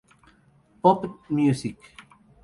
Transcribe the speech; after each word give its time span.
Pop'n 0.81 1.13
Music". 1.29 1.77